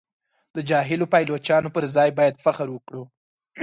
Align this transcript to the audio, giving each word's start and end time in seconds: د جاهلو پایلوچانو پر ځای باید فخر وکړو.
د 0.55 0.57
جاهلو 0.69 1.09
پایلوچانو 1.13 1.73
پر 1.75 1.83
ځای 1.95 2.09
باید 2.17 2.41
فخر 2.45 2.67
وکړو. 2.71 3.03